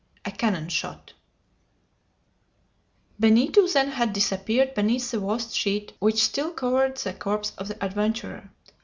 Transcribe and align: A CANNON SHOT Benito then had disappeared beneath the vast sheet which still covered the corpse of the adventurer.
A 0.25 0.31
CANNON 0.31 0.69
SHOT 0.69 1.13
Benito 3.19 3.67
then 3.67 3.89
had 3.89 4.13
disappeared 4.13 4.73
beneath 4.73 5.11
the 5.11 5.19
vast 5.19 5.55
sheet 5.55 5.93
which 5.99 6.23
still 6.23 6.49
covered 6.53 6.97
the 6.97 7.13
corpse 7.13 7.53
of 7.55 7.67
the 7.67 7.85
adventurer. 7.85 8.49